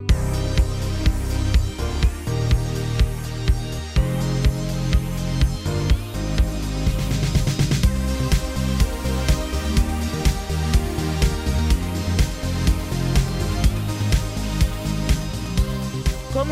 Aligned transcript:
¿Cómo 0.00 0.10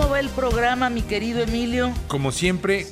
va 0.08 0.18
el 0.18 0.28
programa, 0.30 0.90
mi 0.90 1.02
querido 1.02 1.40
Emilio? 1.44 1.94
Como 2.08 2.32
siempre, 2.32 2.88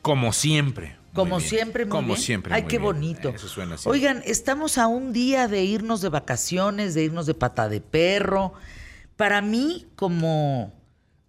como 0.00 0.32
siempre. 0.32 0.96
Como 1.12 1.40
siempre, 1.40 1.84
muy 1.84 1.90
Como 1.90 2.06
bien. 2.08 2.20
siempre. 2.20 2.54
Ay, 2.54 2.62
muy 2.62 2.70
qué 2.70 2.78
bien. 2.78 2.84
bonito. 2.84 3.28
Eso 3.28 3.48
suena 3.48 3.74
así. 3.74 3.86
Oigan, 3.86 4.22
estamos 4.24 4.78
a 4.78 4.86
un 4.86 5.12
día 5.12 5.46
de 5.46 5.62
irnos 5.62 6.00
de 6.00 6.08
vacaciones, 6.08 6.94
de 6.94 7.04
irnos 7.04 7.26
de 7.26 7.34
pata 7.34 7.68
de 7.68 7.82
perro. 7.82 8.54
Para 9.16 9.40
mí, 9.42 9.86
como 9.96 10.72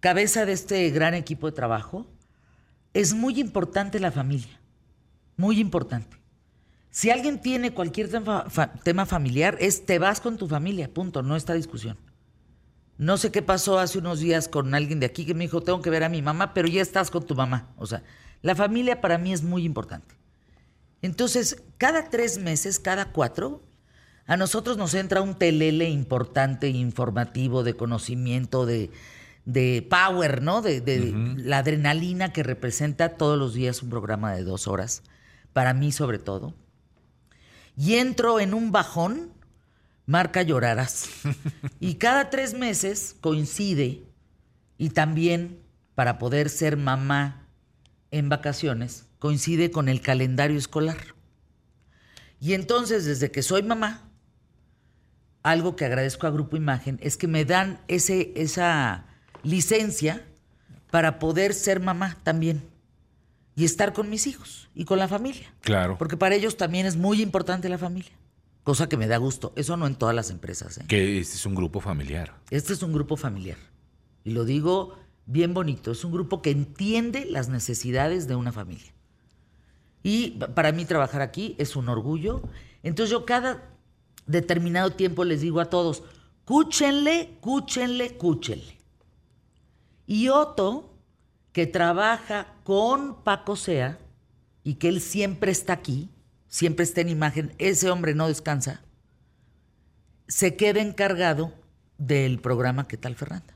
cabeza 0.00 0.44
de 0.46 0.52
este 0.52 0.90
gran 0.90 1.14
equipo 1.14 1.46
de 1.46 1.52
trabajo, 1.52 2.06
es 2.94 3.14
muy 3.14 3.38
importante 3.40 4.00
la 4.00 4.10
familia. 4.10 4.60
Muy 5.36 5.60
importante. 5.60 6.16
Si 6.90 7.10
alguien 7.10 7.40
tiene 7.40 7.74
cualquier 7.74 8.08
tema, 8.10 8.46
fa- 8.48 8.72
tema 8.72 9.04
familiar, 9.04 9.56
es 9.60 9.84
te 9.84 9.98
vas 9.98 10.20
con 10.20 10.38
tu 10.38 10.48
familia, 10.48 10.92
punto, 10.92 11.22
no 11.22 11.36
está 11.36 11.52
discusión. 11.52 11.98
No 12.96 13.18
sé 13.18 13.30
qué 13.30 13.42
pasó 13.42 13.78
hace 13.78 13.98
unos 13.98 14.20
días 14.20 14.48
con 14.48 14.74
alguien 14.74 15.00
de 15.00 15.06
aquí 15.06 15.26
que 15.26 15.34
me 15.34 15.44
dijo, 15.44 15.60
tengo 15.60 15.82
que 15.82 15.90
ver 15.90 16.04
a 16.04 16.08
mi 16.08 16.22
mamá, 16.22 16.54
pero 16.54 16.66
ya 16.68 16.80
estás 16.80 17.10
con 17.10 17.26
tu 17.26 17.34
mamá. 17.34 17.68
O 17.76 17.84
sea, 17.86 18.02
la 18.40 18.54
familia 18.54 19.02
para 19.02 19.18
mí 19.18 19.34
es 19.34 19.42
muy 19.42 19.64
importante. 19.64 20.14
Entonces, 21.02 21.62
cada 21.76 22.08
tres 22.08 22.38
meses, 22.38 22.80
cada 22.80 23.12
cuatro, 23.12 23.62
a 24.26 24.36
nosotros 24.36 24.76
nos 24.76 24.94
entra 24.94 25.20
un 25.20 25.36
telele 25.36 25.88
importante, 25.88 26.68
informativo, 26.68 27.62
de 27.62 27.76
conocimiento, 27.76 28.66
de, 28.66 28.90
de 29.44 29.86
power, 29.88 30.42
¿no? 30.42 30.62
De, 30.62 30.80
de 30.80 31.12
la 31.36 31.58
adrenalina 31.58 32.32
que 32.32 32.42
representa 32.42 33.16
todos 33.16 33.38
los 33.38 33.54
días 33.54 33.82
un 33.82 33.90
programa 33.90 34.34
de 34.34 34.42
dos 34.42 34.66
horas, 34.66 35.02
para 35.52 35.74
mí 35.74 35.92
sobre 35.92 36.18
todo. 36.18 36.54
Y 37.76 37.94
entro 37.94 38.40
en 38.40 38.52
un 38.52 38.72
bajón, 38.72 39.32
marca 40.06 40.42
llorarás. 40.42 41.08
y 41.80 41.94
cada 41.94 42.30
tres 42.30 42.54
meses 42.54 43.14
coincide, 43.20 44.02
y 44.76 44.90
también 44.90 45.60
para 45.94 46.18
poder 46.18 46.50
ser 46.50 46.76
mamá 46.76 47.46
en 48.10 48.28
vacaciones, 48.28 49.06
coincide 49.20 49.70
con 49.70 49.88
el 49.88 50.00
calendario 50.00 50.58
escolar. 50.58 51.14
Y 52.40 52.54
entonces, 52.54 53.04
desde 53.04 53.30
que 53.30 53.42
soy 53.42 53.62
mamá, 53.62 54.05
algo 55.50 55.76
que 55.76 55.84
agradezco 55.84 56.26
a 56.26 56.30
Grupo 56.30 56.56
Imagen 56.56 56.98
es 57.02 57.16
que 57.16 57.28
me 57.28 57.44
dan 57.44 57.80
ese, 57.88 58.32
esa 58.36 59.04
licencia 59.42 60.24
para 60.90 61.18
poder 61.18 61.54
ser 61.54 61.80
mamá 61.80 62.16
también 62.22 62.62
y 63.54 63.64
estar 63.64 63.92
con 63.92 64.10
mis 64.10 64.26
hijos 64.26 64.68
y 64.74 64.84
con 64.84 64.98
la 64.98 65.08
familia. 65.08 65.52
Claro. 65.60 65.96
Porque 65.98 66.16
para 66.16 66.34
ellos 66.34 66.56
también 66.56 66.84
es 66.86 66.96
muy 66.96 67.22
importante 67.22 67.68
la 67.68 67.78
familia, 67.78 68.12
cosa 68.64 68.88
que 68.88 68.96
me 68.96 69.06
da 69.06 69.16
gusto. 69.18 69.52
Eso 69.56 69.76
no 69.76 69.86
en 69.86 69.94
todas 69.94 70.14
las 70.14 70.30
empresas. 70.30 70.78
¿eh? 70.78 70.84
Que 70.88 71.18
este 71.20 71.36
es 71.36 71.46
un 71.46 71.54
grupo 71.54 71.80
familiar. 71.80 72.34
Este 72.50 72.72
es 72.72 72.82
un 72.82 72.92
grupo 72.92 73.16
familiar. 73.16 73.58
Y 74.24 74.32
lo 74.32 74.44
digo 74.44 74.98
bien 75.26 75.54
bonito. 75.54 75.92
Es 75.92 76.04
un 76.04 76.12
grupo 76.12 76.42
que 76.42 76.50
entiende 76.50 77.24
las 77.24 77.48
necesidades 77.48 78.26
de 78.26 78.34
una 78.34 78.52
familia. 78.52 78.92
Y 80.02 80.32
pa- 80.32 80.48
para 80.54 80.72
mí 80.72 80.84
trabajar 80.84 81.20
aquí 81.22 81.54
es 81.58 81.76
un 81.76 81.88
orgullo. 81.88 82.42
Entonces 82.82 83.10
yo 83.10 83.24
cada 83.24 83.62
determinado 84.26 84.90
tiempo 84.90 85.24
les 85.24 85.40
digo 85.40 85.60
a 85.60 85.70
todos, 85.70 86.02
cúchenle, 86.44 87.38
cúchenle, 87.40 88.16
cúchenle. 88.16 88.78
Y 90.06 90.28
Otto, 90.28 90.94
que 91.52 91.66
trabaja 91.66 92.54
con 92.64 93.22
Paco 93.22 93.56
Sea 93.56 93.98
y 94.62 94.74
que 94.74 94.88
él 94.88 95.00
siempre 95.00 95.50
está 95.52 95.72
aquí, 95.72 96.10
siempre 96.48 96.84
está 96.84 97.00
en 97.00 97.08
imagen, 97.08 97.54
ese 97.58 97.90
hombre 97.90 98.14
no 98.14 98.28
descansa, 98.28 98.82
se 100.28 100.56
queda 100.56 100.80
encargado 100.80 101.52
del 101.98 102.40
programa 102.40 102.88
¿Qué 102.88 102.96
tal 102.96 103.14
Fernanda? 103.14 103.54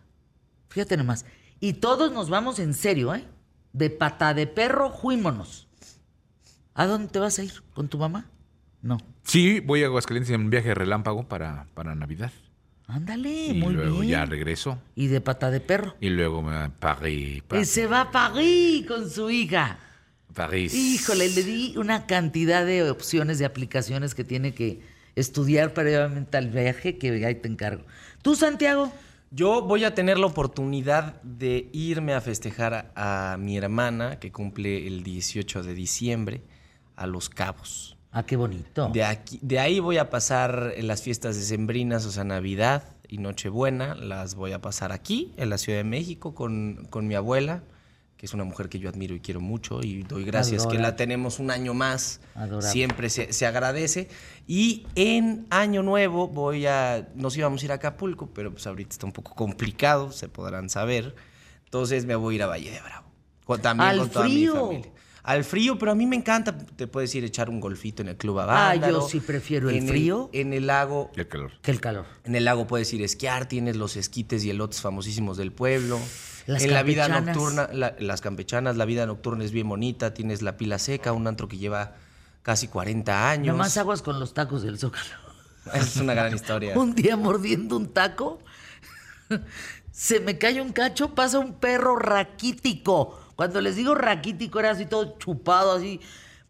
Fíjate 0.69 0.97
nomás. 0.97 1.27
Y 1.59 1.75
todos 1.75 2.13
nos 2.13 2.31
vamos 2.31 2.59
en 2.59 2.75
serio, 2.75 3.15
¿eh? 3.15 3.25
De 3.73 3.91
pata 3.91 4.35
de 4.35 4.47
perro, 4.47 4.91
juímonos. 4.91 5.69
¿A 6.75 6.87
dónde 6.87 7.09
te 7.09 7.19
vas 7.19 7.39
a 7.39 7.45
ir? 7.45 7.53
¿Con 7.75 7.89
tu 7.89 7.99
mamá? 7.99 8.31
No. 8.83 8.99
Sí, 9.25 9.61
voy 9.61 9.83
a 9.83 9.87
Aguascalientes 9.87 10.33
en 10.35 10.41
un 10.43 10.51
viaje 10.51 10.75
relámpago 10.75 11.29
para, 11.29 11.67
para 11.75 11.95
Navidad. 11.95 12.33
Ándale, 12.87 13.47
y 13.49 13.55
muy 13.55 13.75
luego 13.75 14.01
bien. 14.01 14.11
ya 14.13 14.25
regreso. 14.27 14.79
Y 14.97 15.07
de 15.07 15.21
pata 15.21 15.51
de 15.51 15.61
perro. 15.61 15.95
Y 16.01 16.09
luego 16.09 16.43
me 16.43 16.49
voy 16.57 16.65
a 16.65 16.69
París. 16.71 17.37
Y 17.39 17.41
Pa- 17.43 17.65
se 17.65 17.87
va 17.87 18.01
a 18.03 18.11
París 18.11 18.85
con 18.87 19.09
su 19.09 19.31
hija. 19.31 19.79
París. 20.35 20.75
Híjole, 20.75 21.29
le 21.29 21.43
di 21.43 21.75
una 21.77 22.07
cantidad 22.07 22.65
de 22.67 22.89
opciones 22.91 23.39
de 23.39 23.45
aplicaciones 23.45 24.15
que 24.15 24.25
tiene 24.25 24.55
que 24.55 24.81
estudiar 25.15 25.73
previamente 25.75 26.37
al 26.37 26.49
viaje, 26.51 26.99
que 26.99 27.25
ahí 27.25 27.35
te 27.37 27.49
encargo. 27.49 27.85
¿Tú, 28.23 28.35
Santiago? 28.35 28.93
Yo 29.33 29.63
voy 29.63 29.85
a 29.85 29.95
tener 29.95 30.19
la 30.19 30.27
oportunidad 30.27 31.21
de 31.23 31.69
irme 31.73 32.15
a 32.15 32.21
festejar 32.21 32.93
a, 32.97 33.33
a 33.33 33.37
mi 33.37 33.57
hermana, 33.57 34.19
que 34.19 34.33
cumple 34.33 34.89
el 34.89 35.05
18 35.05 35.63
de 35.63 35.75
diciembre, 35.75 36.43
a 36.97 37.07
Los 37.07 37.29
Cabos. 37.29 37.97
Ah, 38.13 38.25
qué 38.25 38.37
bonito. 38.37 38.89
De, 38.93 39.05
aquí, 39.05 39.39
de 39.43 39.59
ahí 39.61 39.79
voy 39.81 39.99
a 39.99 40.11
pasar 40.11 40.75
las 40.79 41.03
fiestas 41.03 41.37
decembrinas, 41.37 42.05
o 42.07 42.11
sea, 42.11 42.25
Navidad 42.25 42.83
y 43.09 43.19
Nochebuena, 43.19 43.95
las 43.95 44.35
voy 44.35 44.53
a 44.53 44.61
pasar 44.61 44.91
aquí, 44.93 45.33
en 45.37 45.49
la 45.51 45.59
Ciudad 45.59 45.79
de 45.79 45.85
México, 45.85 46.35
con, 46.35 46.87
con 46.91 47.07
mi 47.07 47.15
abuela, 47.15 47.63
que 48.17 48.27
es 48.27 48.35
una 48.35 48.45
mujer 48.45 48.69
que 48.69 48.79
yo 48.81 48.89
admiro 48.91 49.15
y 49.15 49.21
quiero 49.21 49.41
mucho, 49.41 49.81
y 49.83 50.03
doy 50.03 50.25
gracias 50.25 50.67
que 50.67 50.79
la 50.79 50.97
tenemos 50.97 51.39
un 51.39 51.51
año 51.51 51.73
más. 51.73 52.21
Adorable. 52.35 52.69
Siempre 52.69 53.11
se, 53.11 53.33
se 53.33 53.47
agradece. 53.47 54.09
Y 54.47 54.87
en 54.97 55.47
Año 55.51 55.83
Nuevo 55.83 56.29
voy 56.29 56.67
a, 56.67 57.09
nos 57.15 57.37
íbamos 57.37 57.63
a 57.63 57.65
ir 57.65 57.73
a 57.73 57.77
Acapulco, 57.77 58.29
pero 58.35 58.51
pues 58.53 58.67
ahorita 58.67 58.91
está 58.91 59.07
un 59.07 59.13
poco 59.13 59.35
complicado, 59.35 60.13
se 60.13 60.29
podrán 60.29 60.69
saber. 60.69 61.15
Entonces 61.65 62.05
me 62.05 62.17
voy 62.17 62.35
a 62.35 62.37
ir 62.37 62.43
a 62.43 62.47
Valle 62.49 62.71
de 62.73 62.81
Bravo. 62.81 63.07
Con- 63.45 63.63
también 63.63 63.89
Al 63.91 63.99
con 64.01 64.11
toda 64.11 64.25
frío. 64.27 64.55
mi 64.55 64.61
familia. 64.83 64.91
Al 65.23 65.45
frío, 65.45 65.79
pero 65.79 65.93
a 65.93 65.95
mí 65.95 66.07
me 66.07 66.17
encanta. 66.17 66.57
Te 66.57 66.87
puedes 66.87 67.15
ir 67.15 67.25
a 67.25 67.27
echar 67.27 67.51
un 67.51 67.61
golfito 67.61 68.01
en 68.03 68.09
el 68.09 68.17
Club 68.17 68.39
Ah, 68.41 68.45
Avándaro. 68.71 69.01
yo 69.01 69.09
sí 69.09 69.21
prefiero 69.21 69.69
el 69.69 69.77
En 69.77 69.89
frío. 69.89 70.31
en 70.33 70.53
el 70.55 70.67
lago, 70.67 71.11
Y 71.15 71.21
el 71.21 71.29
calor. 71.29 71.53
Que 71.63 71.71
el 71.71 71.81
calor. 71.81 72.07
en 72.25 72.35
el 72.37 72.45
lago 72.47 72.67
puedes 72.67 72.93
ir 72.95 73.03
a 73.03 73.05
esquiar, 73.05 73.47
tienes 73.47 73.77
los 73.77 73.97
esquites 73.97 74.45
y 74.45 74.51
elotes 74.51 74.81
famosísimos 74.81 75.37
del 75.37 75.53
pueblo. 75.53 75.99
Las 76.47 76.63
en 76.63 76.73
la 76.73 76.83
vida 76.83 77.07
nocturna, 77.09 77.69
la- 77.73 77.95
las 77.99 78.21
campechanas, 78.23 78.77
la 78.77 78.87
vida 78.87 79.05
nocturna 79.07 79.45
es 79.45 79.53
bien 79.53 79.69
bonita. 79.69 80.15
Tienes 80.15 80.41
la 80.43 80.57
pila 80.57 80.79
seca, 80.79 81.13
un 81.13 81.27
antro 81.27 81.49
que 81.49 81.59
lleva 81.59 81.95
casi 82.43 82.67
40 82.69 83.31
años. 83.31 83.49
Nomás 83.55 83.77
aguas 83.77 84.01
con 84.03 84.19
los 84.19 84.33
tacos 84.33 84.63
del 84.63 84.79
Zócalo. 84.79 85.05
Es 85.75 85.97
una 85.97 86.15
gran 86.15 86.35
historia. 86.35 86.73
Un 86.79 86.95
día 86.95 87.17
mordiendo 87.19 87.77
un 87.77 87.93
taco, 87.93 88.41
se 89.93 90.21
me 90.21 90.39
cae 90.39 90.61
un 90.63 90.73
cacho, 90.73 91.15
pasa 91.15 91.39
un 91.39 91.55
perro 91.55 91.97
raquítico. 91.97 93.20
Cuando 93.41 93.63
les 93.63 93.75
digo 93.75 93.95
raquítico, 93.95 94.61
era 94.61 94.73
así 94.73 94.85
todo 94.85 95.17
chupado, 95.19 95.73
así, 95.73 95.99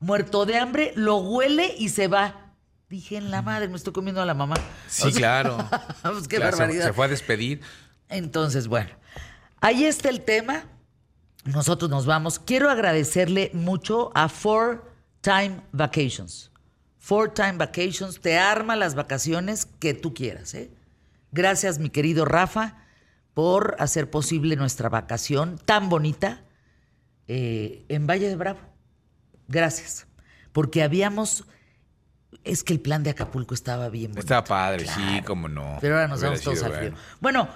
muerto 0.01 0.45
de 0.45 0.59
hambre, 0.59 0.93
lo 0.97 1.19
huele 1.19 1.73
y 1.79 1.91
se 1.91 2.09
va. 2.09 2.51
Dije, 2.89 3.17
en 3.17 3.31
la 3.31 3.43
madre, 3.43 3.69
me 3.69 3.77
estoy 3.77 3.93
comiendo 3.93 4.21
a 4.21 4.27
la 4.27 4.35
mamá. 4.35 4.57
Sí, 4.89 5.07
O 5.07 5.11
sea, 5.13 5.17
claro. 5.21 5.59
pues 6.03 6.27
qué 6.27 6.39
Claro, 6.39 6.57
se- 6.57 6.63
barbaridad. 6.65 6.87
Se 6.87 6.93
fue 6.93 7.05
a 7.05 7.09
despedir. 7.09 7.61
Entonces, 8.09 8.67
bueno, 8.67 8.91
ahí 9.61 9.85
está 9.85 10.09
el 10.09 10.23
tema. 10.23 10.65
Nosotros 11.45 11.89
nos 11.93 12.07
vamos. 12.07 12.41
Quiero 12.41 12.69
agradecerle 12.69 13.53
mucho 13.55 14.11
a 14.17 14.29
Four 14.29 14.91
Time 15.21 15.61
Vacations. 15.71 16.51
Four 16.99 17.35
Time 17.35 17.53
Vacations 17.53 18.21
te 18.21 18.37
arma 18.37 18.75
las 18.75 18.97
vacaciones 18.97 19.65
que 19.65 19.95
tú 19.95 20.13
quieras. 20.13 20.55
¿eh? 20.55 20.73
Gracias, 21.31 21.79
mi 21.79 21.89
querido 21.91 22.25
Rafa, 22.25 22.79
por 23.33 23.77
hacer 23.79 24.11
posible 24.11 24.57
nuestra 24.57 24.89
vacación 24.89 25.57
tan 25.65 25.89
bonita 25.89 26.43
eh, 27.33 27.85
en 27.89 28.07
Valle 28.09 28.29
de 28.29 28.35
Bravo. 28.37 28.59
Gracias. 29.49 30.07
Porque 30.53 30.83
habíamos. 30.83 31.45
Es 32.45 32.65
que 32.65 32.73
el 32.73 32.81
plan 32.81 33.03
de 33.03 33.11
Acapulco 33.11 33.55
estaba 33.55 33.89
bien 33.89 34.11
bonito. 34.11 34.21
Estaba 34.21 34.45
padre, 34.45 34.87
sí, 34.87 35.23
cómo 35.27 35.49
no. 35.49 35.79
Pero 35.81 35.95
ahora 35.95 36.09
nos 36.09 36.23
vamos 36.23 36.41
todos 36.41 36.63
al 36.63 36.73
frío. 36.73 36.93
bueno. 37.21 37.49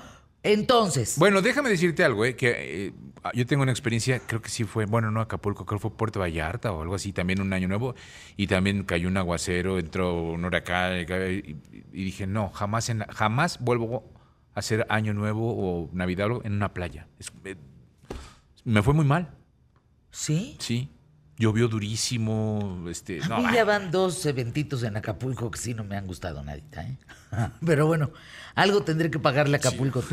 Entonces. 0.46 1.16
Bueno, 1.18 1.40
déjame 1.40 1.70
decirte 1.70 2.04
algo, 2.04 2.22
¿eh? 2.26 2.36
que 2.36 2.88
eh, 2.88 2.92
yo 3.32 3.46
tengo 3.46 3.62
una 3.62 3.72
experiencia, 3.72 4.20
creo 4.26 4.42
que 4.42 4.50
sí 4.50 4.64
fue, 4.64 4.84
bueno, 4.84 5.10
no 5.10 5.22
Acapulco, 5.22 5.64
creo 5.64 5.78
que 5.78 5.82
fue 5.88 5.96
Puerto 5.96 6.20
Vallarta 6.20 6.70
o 6.70 6.82
algo 6.82 6.94
así, 6.96 7.14
también 7.14 7.40
un 7.40 7.54
año 7.54 7.66
nuevo, 7.66 7.94
y 8.36 8.46
también 8.46 8.84
cayó 8.84 9.08
un 9.08 9.16
aguacero, 9.16 9.78
entró 9.78 10.22
un 10.32 10.44
huracán, 10.44 10.98
y, 11.00 11.56
y 11.98 12.04
dije, 12.04 12.26
no, 12.26 12.50
jamás, 12.50 12.90
en, 12.90 12.98
la- 12.98 13.06
jamás 13.10 13.58
vuelvo 13.60 14.12
a 14.54 14.58
hacer 14.58 14.84
año 14.90 15.14
nuevo 15.14 15.54
o 15.56 15.88
Navidad 15.94 16.28
en 16.44 16.52
una 16.52 16.74
playa. 16.74 17.08
Es- 17.18 17.32
eh, 17.46 17.56
me 18.64 18.82
fue 18.82 18.92
muy 18.92 19.06
mal, 19.06 19.30
¿Sí? 20.14 20.56
sí. 20.60 20.88
Llovió 21.36 21.66
durísimo, 21.66 22.86
este, 22.88 23.20
A 23.20 23.26
no, 23.26 23.38
mí 23.38 23.52
ya 23.52 23.64
van 23.64 23.90
dos 23.90 24.24
eventitos 24.24 24.84
en 24.84 24.96
Acapulco 24.96 25.50
que 25.50 25.58
sí 25.58 25.74
no 25.74 25.82
me 25.82 25.96
han 25.96 26.06
gustado 26.06 26.44
nadita, 26.44 26.86
¿eh? 26.86 26.96
Pero 27.66 27.88
bueno, 27.88 28.12
algo 28.54 28.84
tendré 28.84 29.10
que 29.10 29.18
pagarle 29.18 29.56
a 29.56 29.58
Acapulco. 29.58 30.04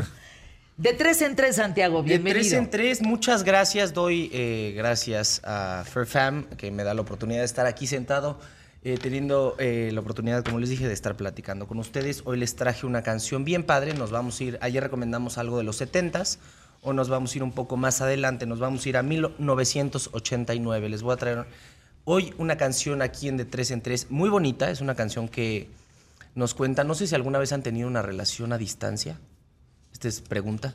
De 0.76 0.94
tres 0.94 1.22
en 1.22 1.36
tres, 1.36 1.56
Santiago, 1.56 2.02
bienvenido. 2.02 2.42
De 2.42 2.48
tres 2.48 2.52
en 2.52 2.70
tres, 2.70 3.02
muchas 3.02 3.44
gracias. 3.44 3.94
Doy 3.94 4.30
eh, 4.32 4.74
gracias 4.76 5.40
a 5.44 5.84
FairFam, 5.86 6.46
que 6.56 6.72
me 6.72 6.82
da 6.82 6.92
la 6.92 7.02
oportunidad 7.02 7.38
de 7.38 7.44
estar 7.44 7.66
aquí 7.66 7.86
sentado, 7.86 8.40
eh, 8.82 8.98
teniendo 9.00 9.54
eh, 9.60 9.90
la 9.92 10.00
oportunidad, 10.00 10.42
como 10.42 10.58
les 10.58 10.70
dije, 10.70 10.88
de 10.88 10.94
estar 10.94 11.16
platicando 11.16 11.68
con 11.68 11.78
ustedes. 11.78 12.22
Hoy 12.24 12.36
les 12.36 12.56
traje 12.56 12.84
una 12.84 13.04
canción 13.04 13.44
bien 13.44 13.62
padre. 13.62 13.94
Nos 13.94 14.10
vamos 14.10 14.40
a 14.40 14.44
ir, 14.44 14.58
ayer 14.60 14.82
recomendamos 14.82 15.38
algo 15.38 15.56
de 15.58 15.62
los 15.62 15.80
70s, 15.80 16.38
o 16.82 16.92
nos 16.92 17.08
vamos 17.08 17.32
a 17.32 17.36
ir 17.38 17.42
un 17.42 17.52
poco 17.52 17.76
más 17.76 18.00
adelante, 18.00 18.44
nos 18.44 18.58
vamos 18.58 18.84
a 18.84 18.88
ir 18.88 18.96
a 18.96 19.02
1989. 19.02 20.88
Les 20.88 21.02
voy 21.02 21.14
a 21.14 21.16
traer 21.16 21.46
hoy 22.04 22.34
una 22.38 22.56
canción 22.56 23.02
aquí 23.02 23.28
en 23.28 23.36
De 23.36 23.44
tres 23.44 23.70
en 23.70 23.80
tres, 23.80 24.08
muy 24.10 24.28
bonita. 24.28 24.68
Es 24.70 24.80
una 24.80 24.96
canción 24.96 25.28
que 25.28 25.70
nos 26.34 26.54
cuenta, 26.54 26.82
no 26.82 26.94
sé 26.94 27.06
si 27.06 27.14
alguna 27.14 27.38
vez 27.38 27.52
han 27.52 27.62
tenido 27.62 27.86
una 27.88 28.02
relación 28.02 28.52
a 28.52 28.58
distancia. 28.58 29.18
Esta 29.92 30.08
es 30.08 30.20
pregunta. 30.20 30.74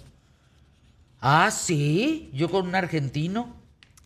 Ah, 1.19 1.51
sí, 1.51 2.29
yo 2.33 2.49
con 2.49 2.67
un 2.67 2.75
argentino. 2.75 3.55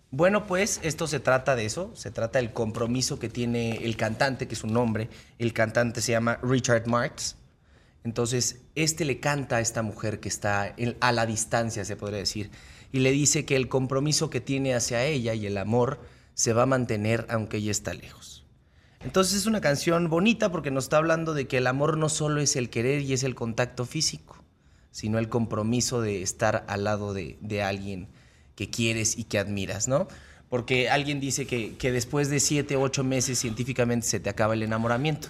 Bueno, 0.09 0.47
pues 0.47 0.79
esto 0.83 1.07
se 1.07 1.19
trata 1.19 1.55
de 1.55 1.65
eso, 1.65 1.91
se 1.95 2.11
trata 2.11 2.39
del 2.39 2.51
compromiso 2.51 3.19
que 3.19 3.29
tiene 3.29 3.77
el 3.85 3.95
cantante, 3.95 4.47
que 4.47 4.55
es 4.55 4.63
un 4.63 4.73
nombre. 4.73 5.09
El 5.37 5.53
cantante 5.53 6.01
se 6.01 6.13
llama 6.13 6.39
Richard 6.41 6.87
Marx. 6.87 7.35
Entonces, 8.03 8.61
este 8.75 9.05
le 9.05 9.19
canta 9.19 9.57
a 9.57 9.61
esta 9.61 9.83
mujer 9.83 10.19
que 10.19 10.29
está 10.29 10.75
a 10.99 11.11
la 11.11 11.25
distancia, 11.25 11.85
se 11.85 11.95
podría 11.95 12.19
decir, 12.19 12.49
y 12.91 12.99
le 12.99 13.11
dice 13.11 13.45
que 13.45 13.55
el 13.55 13.67
compromiso 13.69 14.29
que 14.29 14.41
tiene 14.41 14.73
hacia 14.73 15.05
ella 15.05 15.33
y 15.33 15.45
el 15.45 15.57
amor 15.57 15.99
se 16.33 16.53
va 16.53 16.63
a 16.63 16.67
mantener 16.67 17.27
aunque 17.29 17.57
ella 17.57 17.71
está 17.71 17.93
lejos. 17.93 18.45
Entonces 19.03 19.39
es 19.39 19.45
una 19.45 19.61
canción 19.61 20.09
bonita 20.09 20.51
porque 20.51 20.71
nos 20.71 20.85
está 20.85 20.97
hablando 20.97 21.33
de 21.33 21.47
que 21.47 21.57
el 21.57 21.67
amor 21.67 21.97
no 21.97 22.09
solo 22.09 22.41
es 22.41 22.55
el 22.55 22.69
querer 22.69 23.01
y 23.01 23.13
es 23.13 23.23
el 23.23 23.35
contacto 23.35 23.85
físico, 23.85 24.43
sino 24.91 25.17
el 25.17 25.29
compromiso 25.29 26.01
de 26.01 26.21
estar 26.21 26.65
al 26.67 26.83
lado 26.83 27.13
de, 27.13 27.63
alguien 27.63 28.09
que 28.55 28.69
quieres 28.69 29.17
y 29.17 29.23
que 29.23 29.39
admiras, 29.39 29.87
¿no? 29.87 30.07
Porque 30.49 30.89
alguien 30.89 31.19
dice 31.19 31.47
que, 31.47 31.77
que 31.77 31.91
después 31.91 32.29
de 32.29 32.39
siete 32.39 32.75
ocho 32.75 33.03
meses 33.03 33.39
científicamente 33.39 34.05
se 34.05 34.19
te 34.19 34.29
acaba 34.29 34.53
el 34.53 34.63
enamoramiento. 34.63 35.29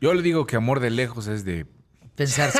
Yo 0.00 0.14
le 0.14 0.22
digo 0.22 0.46
que 0.46 0.56
amor 0.56 0.80
de 0.80 0.90
lejos 0.90 1.26
es 1.26 1.44
de 1.44 1.66
Pensarse, 2.20 2.58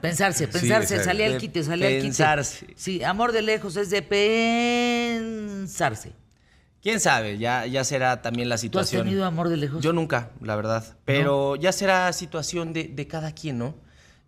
pensarse, 0.00 0.48
pensarse, 0.48 1.04
salía 1.04 1.26
al 1.26 1.38
quite, 1.38 1.62
salía 1.62 1.86
al 1.86 1.92
quite. 1.92 2.06
Pensarse. 2.06 2.66
Sí, 2.74 3.04
amor 3.04 3.30
de 3.30 3.40
lejos 3.40 3.76
es 3.76 3.88
de 3.88 4.02
pensarse. 5.62 6.12
Quién 6.82 6.98
sabe, 6.98 7.38
ya, 7.38 7.66
ya 7.66 7.84
será 7.84 8.20
también 8.20 8.48
la 8.48 8.58
situación. 8.58 9.02
¿Tú 9.02 9.04
has 9.04 9.08
tenido 9.08 9.24
amor 9.24 9.48
de 9.48 9.58
lejos? 9.58 9.80
Yo 9.80 9.92
nunca, 9.92 10.32
la 10.42 10.56
verdad. 10.56 10.96
Pero 11.04 11.54
ya 11.54 11.70
será 11.70 12.12
situación 12.12 12.72
de, 12.72 12.88
de, 12.88 13.06
cada 13.06 13.30
quien, 13.30 13.58
¿no? 13.58 13.76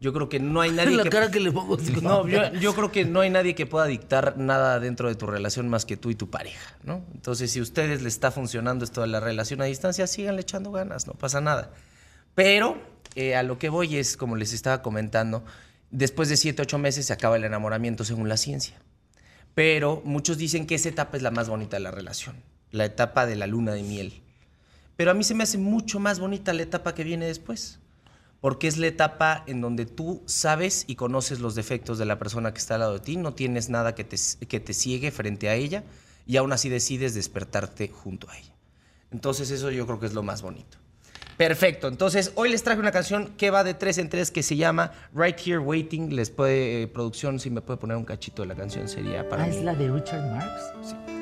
Yo 0.00 0.12
creo 0.12 0.28
que 0.28 0.38
no 0.38 0.60
hay 0.60 0.70
nadie 0.76 0.94
la 0.94 1.02
que... 1.02 1.10
cara 1.10 1.28
que 1.32 1.40
le 1.40 1.50
pongo. 1.50 1.76
No, 2.00 2.28
yo, 2.28 2.52
yo, 2.60 2.72
creo 2.76 2.92
que 2.92 3.04
no 3.04 3.22
hay 3.22 3.30
nadie 3.30 3.56
que 3.56 3.66
pueda 3.66 3.86
dictar 3.86 4.38
nada 4.38 4.78
dentro 4.78 5.08
de 5.08 5.16
tu 5.16 5.26
relación 5.26 5.68
más 5.68 5.86
que 5.86 5.96
tú 5.96 6.10
y 6.10 6.14
tu 6.14 6.30
pareja, 6.30 6.76
¿no? 6.84 7.04
Entonces, 7.14 7.50
si 7.50 7.58
a 7.58 7.62
ustedes 7.62 8.00
les 8.02 8.12
está 8.14 8.30
funcionando 8.30 8.84
esto 8.84 9.00
de 9.00 9.08
la 9.08 9.18
relación 9.18 9.60
a 9.60 9.64
distancia, 9.64 10.06
síganle 10.06 10.42
echando 10.42 10.70
ganas, 10.70 11.08
no 11.08 11.14
pasa 11.14 11.40
nada. 11.40 11.72
Pero 12.36 12.80
eh, 13.14 13.36
a 13.36 13.42
lo 13.42 13.58
que 13.58 13.68
voy 13.68 13.96
es, 13.96 14.16
como 14.16 14.36
les 14.36 14.52
estaba 14.52 14.82
comentando, 14.82 15.44
después 15.90 16.28
de 16.28 16.36
7, 16.36 16.62
8 16.62 16.78
meses 16.78 17.06
se 17.06 17.12
acaba 17.12 17.36
el 17.36 17.44
enamoramiento 17.44 18.04
según 18.04 18.28
la 18.28 18.36
ciencia. 18.36 18.76
Pero 19.54 20.02
muchos 20.04 20.38
dicen 20.38 20.66
que 20.66 20.76
esa 20.76 20.88
etapa 20.88 21.16
es 21.16 21.22
la 21.22 21.30
más 21.30 21.48
bonita 21.48 21.76
de 21.76 21.82
la 21.82 21.90
relación, 21.90 22.36
la 22.70 22.84
etapa 22.84 23.26
de 23.26 23.36
la 23.36 23.46
luna 23.46 23.72
de 23.72 23.82
miel. 23.82 24.22
Pero 24.96 25.10
a 25.10 25.14
mí 25.14 25.24
se 25.24 25.34
me 25.34 25.44
hace 25.44 25.58
mucho 25.58 26.00
más 26.00 26.20
bonita 26.20 26.52
la 26.52 26.62
etapa 26.62 26.94
que 26.94 27.04
viene 27.04 27.26
después, 27.26 27.78
porque 28.40 28.68
es 28.68 28.78
la 28.78 28.86
etapa 28.86 29.44
en 29.46 29.60
donde 29.60 29.86
tú 29.86 30.22
sabes 30.26 30.84
y 30.86 30.94
conoces 30.94 31.40
los 31.40 31.54
defectos 31.54 31.98
de 31.98 32.04
la 32.04 32.18
persona 32.18 32.52
que 32.52 32.58
está 32.58 32.74
al 32.74 32.80
lado 32.80 32.94
de 32.94 33.00
ti, 33.00 33.16
no 33.16 33.34
tienes 33.34 33.68
nada 33.68 33.94
que 33.94 34.04
te, 34.04 34.16
que 34.46 34.60
te 34.60 34.74
ciegue 34.74 35.10
frente 35.10 35.48
a 35.48 35.54
ella 35.54 35.84
y 36.26 36.36
aún 36.36 36.52
así 36.52 36.68
decides 36.68 37.14
despertarte 37.14 37.88
junto 37.88 38.28
a 38.30 38.38
ella. 38.38 38.54
Entonces 39.10 39.50
eso 39.50 39.70
yo 39.70 39.86
creo 39.86 39.98
que 39.98 40.06
es 40.06 40.14
lo 40.14 40.22
más 40.22 40.42
bonito. 40.42 40.78
Perfecto. 41.38 41.86
Entonces, 41.86 42.32
hoy 42.34 42.50
les 42.50 42.64
traje 42.64 42.80
una 42.80 42.90
canción 42.90 43.28
que 43.38 43.50
va 43.50 43.62
de 43.62 43.72
tres 43.72 43.96
en 43.98 44.10
tres 44.10 44.32
que 44.32 44.42
se 44.42 44.56
llama 44.56 44.90
Right 45.14 45.38
Here 45.38 45.58
Waiting. 45.58 46.14
Les 46.14 46.30
puede, 46.30 46.82
eh, 46.82 46.86
producción, 46.88 47.38
si 47.38 47.48
me 47.48 47.60
puede 47.60 47.78
poner 47.78 47.96
un 47.96 48.04
cachito 48.04 48.42
de 48.42 48.48
la 48.48 48.56
canción, 48.56 48.88
sería 48.88 49.26
para. 49.28 49.44
Ah, 49.44 49.48
¿es 49.48 49.62
la 49.62 49.74
de 49.74 49.88
Richard 49.88 50.28
Marx? 50.32 50.72
Sí. 50.82 51.17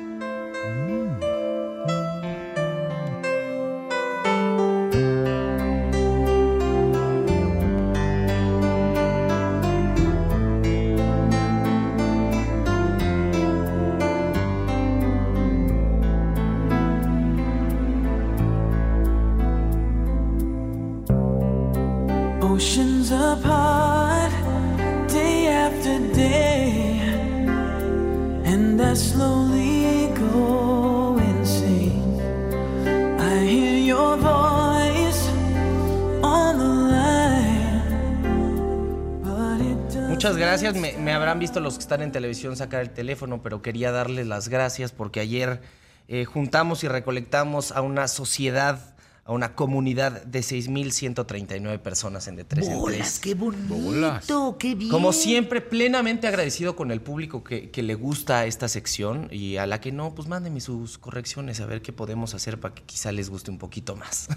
Gracias. 40.35 40.75
Me, 40.75 41.13
habrán 41.13 41.39
visto 41.39 41.59
los 41.59 41.75
que 41.75 41.81
están 41.81 42.01
en 42.01 42.11
televisión 42.11 42.57
sacar 42.57 42.81
el 42.81 42.89
teléfono, 42.89 43.41
pero 43.41 43.61
quería 43.61 43.91
darles 43.91 44.27
las 44.27 44.49
gracias 44.49 44.91
porque 44.91 45.19
ayer 45.19 45.61
eh, 46.07 46.25
juntamos 46.25 46.83
y 46.83 46.87
recolectamos 46.87 47.71
a 47.71 47.81
una 47.81 48.07
sociedad, 48.07 48.95
a 49.27 49.33
una 49.33 49.55
comunidad 49.55 50.23
de 50.23 50.39
6.139 50.39 51.79
personas 51.79 52.27
en 52.29 52.37
de 52.37 52.45
3 52.45 52.67
en 52.69 52.83
3. 52.83 53.19
¡Qué 53.19 53.35
bonito! 53.35 54.55
¡Qué 54.57 54.73
bien! 54.73 54.89
Como 54.89 55.11
siempre, 55.11 55.59
plenamente 55.59 56.27
agradecido 56.27 56.77
con 56.77 56.91
el 56.91 57.01
público 57.01 57.43
que, 57.43 57.69
le 57.77 57.95
gusta 57.95 58.45
esta 58.45 58.67
sección 58.69 59.27
y 59.29 59.57
a 59.57 59.67
la 59.67 59.81
que 59.81 59.91
no, 59.91 60.15
pues 60.15 60.27
mándenme 60.27 60.61
sus 60.61 60.97
correcciones 60.97 61.59
a 61.59 61.65
ver 61.65 61.81
qué 61.81 61.93
podemos 61.93 62.33
hacer 62.33 62.59
para 62.59 62.73
que 62.73 62.83
quizá 62.83 63.11
les 63.11 63.29
guste 63.29 63.51
un 63.51 63.57
poquito 63.57 63.95
más. 63.97 64.29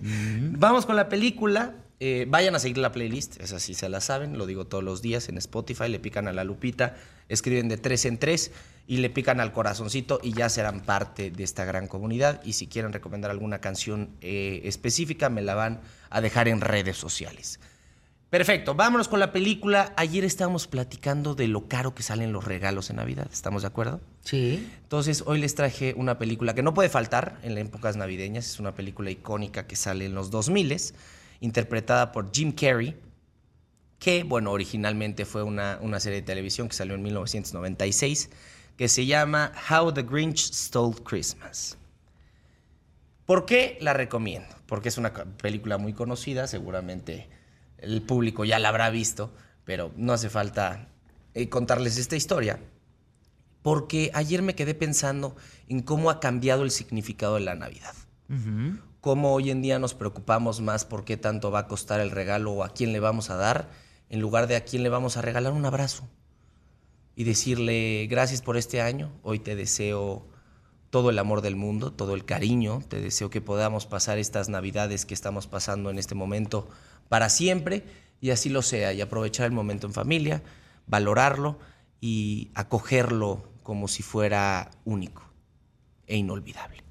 Vamos 0.52 0.84
con 0.84 0.96
la 0.96 1.08
película. 1.08 1.74
Eh, 2.00 2.26
vayan 2.28 2.54
a 2.54 2.58
seguir 2.58 2.78
la 2.78 2.90
playlist, 2.90 3.40
es 3.40 3.52
así, 3.52 3.74
se 3.74 3.88
la 3.88 4.00
saben, 4.00 4.36
lo 4.36 4.46
digo 4.46 4.66
todos 4.66 4.82
los 4.82 5.00
días 5.00 5.28
en 5.28 5.38
Spotify, 5.38 5.88
le 5.88 6.00
pican 6.00 6.26
a 6.26 6.32
la 6.32 6.42
lupita, 6.42 6.96
escriben 7.28 7.68
de 7.68 7.76
tres 7.76 8.04
en 8.04 8.18
tres 8.18 8.50
y 8.86 8.98
le 8.98 9.10
pican 9.10 9.40
al 9.40 9.52
corazoncito 9.52 10.18
y 10.22 10.32
ya 10.32 10.48
serán 10.48 10.80
parte 10.80 11.30
de 11.30 11.44
esta 11.44 11.64
gran 11.64 11.86
comunidad. 11.86 12.42
Y 12.44 12.54
si 12.54 12.66
quieren 12.66 12.92
recomendar 12.92 13.30
alguna 13.30 13.60
canción 13.60 14.10
eh, 14.20 14.62
específica, 14.64 15.30
me 15.30 15.42
la 15.42 15.54
van 15.54 15.80
a 16.10 16.20
dejar 16.20 16.48
en 16.48 16.60
redes 16.60 16.96
sociales. 16.96 17.60
Perfecto, 18.28 18.74
vámonos 18.74 19.06
con 19.06 19.20
la 19.20 19.30
película. 19.30 19.92
Ayer 19.96 20.24
estábamos 20.24 20.66
platicando 20.66 21.36
de 21.36 21.46
lo 21.46 21.68
caro 21.68 21.94
que 21.94 22.02
salen 22.02 22.32
los 22.32 22.44
regalos 22.44 22.90
en 22.90 22.96
Navidad, 22.96 23.28
¿estamos 23.32 23.62
de 23.62 23.68
acuerdo? 23.68 24.00
Sí. 24.24 24.68
Entonces, 24.82 25.22
hoy 25.24 25.38
les 25.38 25.54
traje 25.54 25.94
una 25.96 26.18
película 26.18 26.52
que 26.52 26.64
no 26.64 26.74
puede 26.74 26.88
faltar 26.88 27.38
en 27.44 27.54
las 27.54 27.64
épocas 27.64 27.96
navideñas, 27.96 28.46
es 28.46 28.58
una 28.58 28.74
película 28.74 29.12
icónica 29.12 29.68
que 29.68 29.76
sale 29.76 30.06
en 30.06 30.16
los 30.16 30.30
2000 30.32 30.72
interpretada 31.44 32.10
por 32.10 32.32
Jim 32.32 32.52
Carrey, 32.52 32.96
que, 33.98 34.24
bueno, 34.24 34.50
originalmente 34.50 35.24
fue 35.24 35.42
una, 35.42 35.78
una 35.80 36.00
serie 36.00 36.20
de 36.20 36.26
televisión 36.26 36.68
que 36.68 36.74
salió 36.74 36.94
en 36.94 37.02
1996, 37.02 38.30
que 38.76 38.88
se 38.88 39.06
llama 39.06 39.52
How 39.70 39.92
the 39.92 40.02
Grinch 40.02 40.52
Stole 40.52 40.96
Christmas. 41.04 41.78
¿Por 43.26 43.46
qué 43.46 43.78
la 43.80 43.92
recomiendo? 43.92 44.54
Porque 44.66 44.88
es 44.88 44.98
una 44.98 45.12
película 45.12 45.78
muy 45.78 45.92
conocida, 45.92 46.46
seguramente 46.46 47.28
el 47.78 48.02
público 48.02 48.44
ya 48.44 48.58
la 48.58 48.70
habrá 48.70 48.90
visto, 48.90 49.32
pero 49.64 49.92
no 49.96 50.12
hace 50.12 50.30
falta 50.30 50.88
eh, 51.34 51.48
contarles 51.48 51.96
esta 51.98 52.16
historia. 52.16 52.58
Porque 53.62 54.10
ayer 54.12 54.42
me 54.42 54.54
quedé 54.54 54.74
pensando 54.74 55.36
en 55.68 55.80
cómo 55.80 56.10
ha 56.10 56.20
cambiado 56.20 56.64
el 56.64 56.70
significado 56.70 57.34
de 57.34 57.40
la 57.40 57.54
Navidad 57.54 57.94
cómo 59.04 59.34
hoy 59.34 59.50
en 59.50 59.60
día 59.60 59.78
nos 59.78 59.92
preocupamos 59.92 60.62
más 60.62 60.86
por 60.86 61.04
qué 61.04 61.18
tanto 61.18 61.50
va 61.50 61.58
a 61.58 61.68
costar 61.68 62.00
el 62.00 62.10
regalo 62.10 62.52
o 62.52 62.64
a 62.64 62.70
quién 62.70 62.94
le 62.94 63.00
vamos 63.00 63.28
a 63.28 63.36
dar, 63.36 63.68
en 64.08 64.18
lugar 64.18 64.46
de 64.46 64.56
a 64.56 64.64
quién 64.64 64.82
le 64.82 64.88
vamos 64.88 65.18
a 65.18 65.20
regalar 65.20 65.52
un 65.52 65.66
abrazo 65.66 66.08
y 67.14 67.24
decirle 67.24 68.06
gracias 68.08 68.40
por 68.40 68.56
este 68.56 68.80
año, 68.80 69.12
hoy 69.22 69.40
te 69.40 69.56
deseo 69.56 70.26
todo 70.88 71.10
el 71.10 71.18
amor 71.18 71.42
del 71.42 71.54
mundo, 71.54 71.92
todo 71.92 72.14
el 72.14 72.24
cariño, 72.24 72.80
te 72.88 72.98
deseo 72.98 73.28
que 73.28 73.42
podamos 73.42 73.84
pasar 73.84 74.16
estas 74.16 74.48
navidades 74.48 75.04
que 75.04 75.12
estamos 75.12 75.48
pasando 75.48 75.90
en 75.90 75.98
este 75.98 76.14
momento 76.14 76.66
para 77.10 77.28
siempre 77.28 77.84
y 78.22 78.30
así 78.30 78.48
lo 78.48 78.62
sea 78.62 78.94
y 78.94 79.02
aprovechar 79.02 79.44
el 79.44 79.52
momento 79.52 79.86
en 79.86 79.92
familia, 79.92 80.42
valorarlo 80.86 81.58
y 82.00 82.52
acogerlo 82.54 83.52
como 83.62 83.86
si 83.86 84.02
fuera 84.02 84.70
único 84.86 85.30
e 86.06 86.16
inolvidable. 86.16 86.83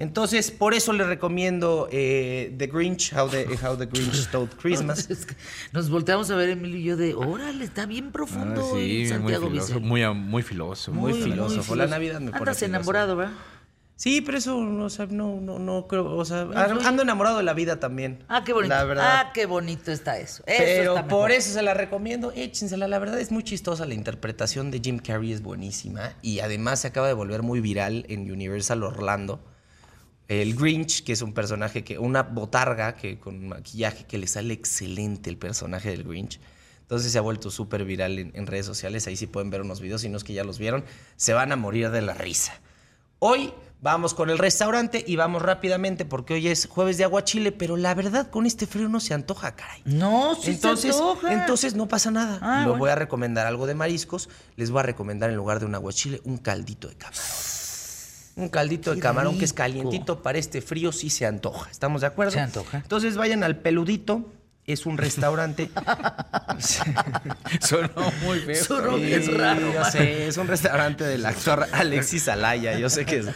Entonces, 0.00 0.50
por 0.50 0.74
eso 0.74 0.92
le 0.94 1.04
recomiendo 1.04 1.88
eh, 1.92 2.52
The 2.58 2.66
Grinch, 2.68 3.12
How 3.12 3.28
the, 3.28 3.46
How 3.62 3.76
the 3.76 3.86
Grinch 3.86 4.14
Stole 4.26 4.48
Christmas. 4.60 5.08
Es 5.10 5.26
que 5.26 5.36
Nos 5.72 5.90
volteamos 5.90 6.30
a 6.30 6.36
ver 6.36 6.48
Emilio 6.48 6.78
y 6.78 6.82
yo 6.84 6.96
de, 6.96 7.14
órale, 7.14 7.62
está 7.64 7.84
bien 7.86 8.10
profundo 8.10 8.62
Ah, 8.62 8.70
sí, 8.72 9.02
muy 9.02 9.06
Santiago 9.08 9.48
filoso, 9.48 9.66
Vicente. 9.68 9.86
muy, 9.88 10.02
am- 10.02 10.16
muy 10.28 10.42
filoso. 10.42 10.90
Muy 10.90 11.12
filósofo. 11.12 11.76
La 11.76 11.86
Navidad 11.86 12.18
me 12.20 12.28
Andas 12.28 12.40
filósofo. 12.40 12.64
enamorado, 12.64 13.14
¿verdad? 13.16 13.34
Sí, 13.94 14.22
pero 14.22 14.38
eso, 14.38 14.56
o 14.56 14.88
sea, 14.88 15.04
no, 15.10 15.38
no, 15.42 15.58
no 15.58 15.86
creo, 15.86 16.06
o 16.16 16.24
sea, 16.24 16.48
ando 16.86 17.02
enamorado 17.02 17.36
de 17.36 17.42
la 17.42 17.52
vida 17.52 17.78
también. 17.78 18.24
Ah, 18.28 18.42
qué 18.42 18.54
bonito. 18.54 18.74
La 18.74 18.84
verdad. 18.84 19.04
Ah, 19.06 19.30
qué 19.34 19.44
bonito 19.44 19.92
está 19.92 20.18
eso. 20.18 20.42
Eso 20.46 20.56
Pero 20.64 20.96
está 20.96 21.06
por 21.08 21.30
eso 21.30 21.52
se 21.52 21.60
la 21.60 21.74
recomiendo, 21.74 22.32
échensela. 22.34 22.88
La 22.88 22.98
verdad 22.98 23.20
es 23.20 23.30
muy 23.30 23.42
chistosa. 23.42 23.84
La 23.84 23.92
interpretación 23.92 24.70
de 24.70 24.80
Jim 24.82 24.98
Carrey 24.98 25.32
es 25.32 25.42
buenísima. 25.42 26.14
Y 26.22 26.40
además 26.40 26.80
se 26.80 26.86
acaba 26.88 27.08
de 27.08 27.12
volver 27.12 27.42
muy 27.42 27.60
viral 27.60 28.06
en 28.08 28.32
Universal 28.32 28.82
Orlando. 28.82 29.44
El 30.30 30.54
Grinch, 30.54 31.02
que 31.02 31.12
es 31.12 31.22
un 31.22 31.32
personaje 31.34 31.82
que. 31.82 31.98
Una 31.98 32.22
botarga 32.22 32.94
que 32.94 33.18
con 33.18 33.48
maquillaje 33.48 34.04
que 34.04 34.16
le 34.16 34.28
sale 34.28 34.54
excelente 34.54 35.28
el 35.28 35.36
personaje 35.36 35.90
del 35.90 36.04
Grinch. 36.04 36.38
Entonces 36.82 37.10
se 37.10 37.18
ha 37.18 37.20
vuelto 37.20 37.50
súper 37.50 37.84
viral 37.84 38.16
en, 38.18 38.30
en 38.34 38.46
redes 38.46 38.64
sociales. 38.64 39.08
Ahí 39.08 39.16
sí 39.16 39.26
pueden 39.26 39.50
ver 39.50 39.60
unos 39.62 39.80
videos. 39.80 40.02
Si 40.02 40.08
no 40.08 40.16
es 40.16 40.22
que 40.22 40.32
ya 40.32 40.44
los 40.44 40.60
vieron, 40.60 40.84
se 41.16 41.32
van 41.32 41.50
a 41.50 41.56
morir 41.56 41.90
de 41.90 42.00
la 42.02 42.14
risa. 42.14 42.52
Hoy 43.18 43.52
vamos 43.82 44.14
con 44.14 44.30
el 44.30 44.38
restaurante 44.38 45.02
y 45.04 45.16
vamos 45.16 45.42
rápidamente 45.42 46.04
porque 46.04 46.34
hoy 46.34 46.46
es 46.46 46.66
jueves 46.68 46.96
de 46.96 47.02
aguachile, 47.04 47.50
pero 47.50 47.76
la 47.76 47.94
verdad 47.94 48.30
con 48.30 48.46
este 48.46 48.68
frío 48.68 48.88
no 48.88 49.00
se 49.00 49.14
antoja, 49.14 49.56
caray. 49.56 49.82
No, 49.84 50.36
sí 50.36 50.52
entonces, 50.52 50.94
se 50.94 51.02
antoja. 51.02 51.32
entonces 51.32 51.74
no 51.74 51.88
pasa 51.88 52.12
nada. 52.12 52.38
Ah, 52.40 52.60
Lo 52.60 52.68
bueno. 52.68 52.78
voy 52.78 52.90
a 52.90 52.94
recomendar 52.94 53.48
algo 53.48 53.66
de 53.66 53.74
mariscos. 53.74 54.28
Les 54.54 54.70
voy 54.70 54.78
a 54.78 54.84
recomendar 54.84 55.28
en 55.30 55.34
lugar 55.36 55.58
de 55.58 55.66
un 55.66 55.74
aguachile 55.74 56.20
un 56.24 56.38
caldito 56.38 56.86
de 56.88 56.94
camarón. 56.94 57.20
Un 58.40 58.48
caldito 58.48 58.94
de 58.94 59.00
camarón 59.00 59.38
que 59.38 59.44
es 59.44 59.52
calientito 59.52 60.22
para 60.22 60.38
este 60.38 60.62
frío 60.62 60.92
sí 60.92 61.10
se 61.10 61.26
antoja. 61.26 61.70
¿Estamos 61.70 62.00
de 62.00 62.06
acuerdo? 62.06 62.32
Se 62.32 62.40
antoja. 62.40 62.78
Entonces 62.78 63.16
vayan 63.16 63.44
al 63.44 63.56
peludito. 63.56 64.32
Es 64.66 64.86
un 64.86 64.98
restaurante. 64.98 65.68
Sonó 67.60 68.12
muy 68.22 68.38
feo. 68.40 68.64
Sonó 68.64 68.96
Sí, 68.96 69.04
bien 69.04 69.38
raro. 69.38 69.72
yo 69.72 69.84
sé, 69.84 70.28
es 70.28 70.36
un 70.36 70.46
restaurante 70.46 71.04
del 71.04 71.26
actor 71.26 71.66
Alexis 71.72 72.28
Alaya. 72.28 72.78
Yo 72.78 72.88
sé 72.88 73.04
que 73.04 73.18
es. 73.18 73.26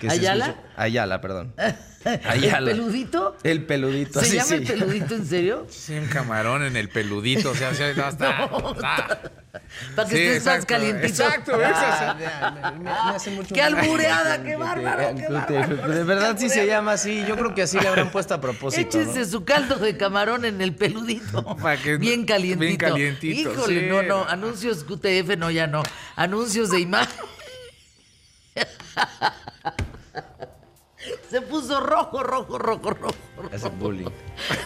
Que 0.00 0.08
se 0.10 0.16
¿Ayala? 0.16 0.46
escucha- 0.46 0.68
Ayala, 0.76 1.20
perdón. 1.20 1.54
¿El 2.04 2.20
Ayala. 2.26 2.70
peludito? 2.70 3.36
El 3.42 3.64
peludito. 3.66 4.20
¿Se 4.20 4.36
llama 4.36 4.46
sí. 4.46 4.54
el 4.54 4.62
peludito 4.64 5.14
en 5.16 5.26
serio? 5.26 5.66
Sí, 5.70 5.94
un 5.98 6.06
camarón 6.06 6.62
en 6.64 6.76
el 6.76 6.88
peludito. 6.88 7.50
O 7.50 7.54
sea, 7.54 7.70
o 7.70 7.74
sea, 7.74 7.92
no, 7.94 8.08
está, 8.08 8.30
está. 8.72 9.20
Para 9.96 10.08
que 10.08 10.16
Sí, 10.16 10.22
estés 10.22 10.44
más 10.46 10.64
calientito. 10.64 11.06
Exacto. 11.08 11.52
Ah, 11.62 12.16
me- 12.72 12.78
me- 12.78 12.84
me 12.84 12.90
hacen 12.90 13.34
mucho 13.34 13.54
¡Qué 13.54 13.60
albureada! 13.62 14.42
¡Qué 14.42 14.56
bárbaro! 14.56 15.14
¡Qué 15.16 15.26
bárbaro! 15.28 15.88
De 15.88 16.04
verdad 16.04 16.36
sí 16.38 16.48
se 16.48 16.66
llama 16.66 16.92
así. 16.92 17.24
Yo 17.26 17.36
creo 17.36 17.54
que 17.54 17.62
así 17.62 17.78
le 17.80 17.88
habrán 17.88 18.10
puesto 18.10 18.34
a 18.34 18.40
propósito. 18.40 18.96
¿no? 18.96 19.02
Échense 19.02 19.24
su 19.30 19.44
caldo 19.44 19.76
de 19.76 19.96
camarón 19.96 20.44
en 20.44 20.60
el 20.60 20.74
peludito. 20.74 21.44
Para 21.56 21.76
que- 21.76 21.96
bien 21.96 22.24
calientito. 22.24 22.60
bien 22.60 22.76
calientito, 22.76 23.52
Híjole, 23.52 23.80
sí. 23.80 23.86
no, 23.86 24.02
no. 24.02 24.24
Anuncios 24.24 24.84
QTF, 24.84 25.36
no, 25.36 25.50
ya 25.50 25.66
no. 25.66 25.82
Anuncios 26.16 26.70
de 26.70 26.80
imagen. 26.80 27.18
Se 31.30 31.42
puso 31.42 31.78
rojo, 31.80 32.22
rojo, 32.22 32.58
rojo, 32.58 32.90
rojo. 32.90 33.14
rojo. 33.36 33.54
Hace 33.54 33.68
bullying. 33.68 34.06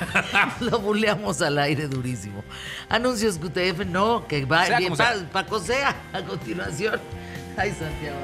Lo 0.60 0.78
buleamos 0.78 1.42
al 1.42 1.58
aire 1.58 1.88
durísimo. 1.88 2.44
Anuncios 2.88 3.38
QTF, 3.38 3.84
no, 3.86 4.26
que 4.28 4.44
va 4.44 4.66
Sea 4.66 4.78
bien. 4.78 4.96
sea. 4.96 5.28
Paco 5.32 5.58
sea 5.58 5.96
a 6.12 6.22
continuación. 6.22 7.00
Ay, 7.56 7.70
Santiago. 7.72 8.18